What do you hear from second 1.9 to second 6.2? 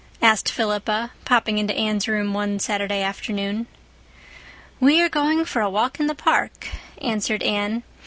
room one Saturday afternoon. "We are going for a walk in the